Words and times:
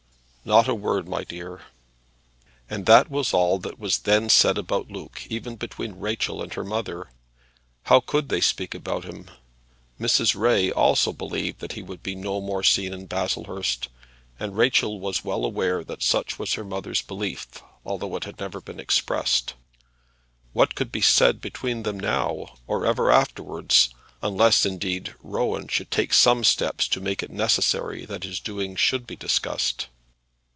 "Not 0.43 0.67
a 0.67 0.73
word, 0.73 1.07
my 1.07 1.23
dear." 1.23 1.61
And 2.67 2.87
that 2.87 3.11
was 3.11 3.31
all 3.31 3.59
that 3.59 3.77
was 3.77 3.99
then 3.99 4.27
said 4.27 4.57
about 4.57 4.89
Luke 4.89 5.21
even 5.29 5.55
between 5.55 5.99
Rachel 5.99 6.41
and 6.41 6.51
her 6.55 6.63
mother. 6.63 7.11
How 7.83 7.99
could 7.99 8.29
they 8.29 8.41
speak 8.41 8.73
about 8.73 9.03
him? 9.03 9.29
Mrs. 9.99 10.33
Ray 10.35 10.71
also 10.71 11.13
believed 11.13 11.59
that 11.59 11.73
he 11.73 11.83
would 11.83 12.01
be 12.01 12.15
no 12.15 12.41
more 12.41 12.63
seen 12.63 12.91
in 12.91 13.05
Baslehurst; 13.05 13.89
and 14.39 14.57
Rachel 14.57 14.99
was 14.99 15.23
well 15.23 15.45
aware 15.45 15.83
that 15.83 16.01
such 16.01 16.39
was 16.39 16.53
her 16.53 16.63
mother's 16.65 17.03
belief, 17.03 17.45
although 17.85 18.15
it 18.15 18.23
had 18.23 18.39
never 18.39 18.59
been 18.59 18.79
expressed. 18.79 19.53
What 20.53 20.73
could 20.73 20.91
be 20.91 21.01
said 21.01 21.39
between 21.39 21.83
them 21.83 21.99
now, 21.99 22.57
or 22.65 22.87
ever 22.87 23.11
afterwards, 23.11 23.93
unless, 24.23 24.65
indeed, 24.65 25.13
Rowan 25.21 25.67
should 25.67 25.91
take 25.91 26.13
some 26.15 26.43
steps 26.43 26.87
to 26.87 26.99
make 26.99 27.21
it 27.21 27.29
necessary 27.29 28.05
that 28.05 28.23
his 28.23 28.39
doings 28.39 28.79
should 28.79 29.05
be 29.05 29.15
discussed? 29.15 29.85